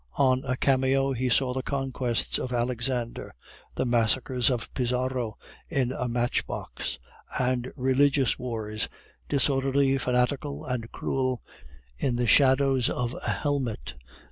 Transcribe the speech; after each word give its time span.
On 0.17 0.43
a 0.45 0.57
cameo 0.57 1.13
he 1.13 1.29
saw 1.29 1.53
the 1.53 1.61
conquests 1.61 2.39
of 2.39 2.51
Alexander, 2.51 3.35
the 3.75 3.85
massacres 3.85 4.49
of 4.49 4.73
Pizarro 4.73 5.37
in 5.69 5.91
a 5.91 6.07
matchbox, 6.07 6.97
and 7.37 7.71
religious 7.75 8.39
wars 8.39 8.89
disorderly, 9.29 9.99
fanatical, 9.99 10.65
and 10.65 10.91
cruel, 10.91 11.43
in 11.99 12.15
the 12.15 12.25
shadows 12.25 12.89
of 12.89 13.13
a 13.21 13.29
helmet. 13.29 13.93